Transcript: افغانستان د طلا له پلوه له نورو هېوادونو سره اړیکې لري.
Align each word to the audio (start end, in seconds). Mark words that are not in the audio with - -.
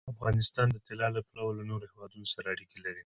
افغانستان 0.13 0.67
د 0.71 0.77
طلا 0.87 1.07
له 1.15 1.21
پلوه 1.27 1.51
له 1.57 1.63
نورو 1.69 1.85
هېوادونو 1.91 2.25
سره 2.33 2.47
اړیکې 2.53 2.77
لري. 2.85 2.99